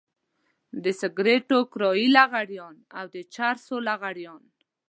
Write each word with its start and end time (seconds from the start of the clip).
د 0.83 0.85
سګرټو 0.99 1.59
کرايي 1.73 2.07
لغړيان 2.17 2.75
او 2.97 3.05
د 3.13 3.17
چرسو 3.33 3.75
لغړيان. 3.87 4.43